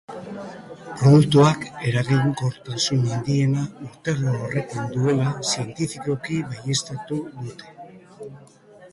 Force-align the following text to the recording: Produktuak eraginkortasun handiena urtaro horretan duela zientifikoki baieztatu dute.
Produktuak 0.99 1.65
eraginkortasun 1.89 3.03
handiena 3.17 3.65
urtaro 3.87 4.31
horretan 4.45 4.87
duela 4.95 5.27
zientifikoki 5.49 6.39
baieztatu 6.55 7.19
dute. 7.43 7.77